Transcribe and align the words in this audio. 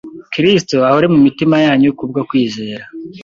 Kristo 0.31 0.75
ahore 0.89 1.05
mu 1.13 1.19
mitima 1.25 1.55
yanyu 1.65 1.89
ku 1.97 2.03
bwo 2.09 2.21
kwizera, 2.29 2.83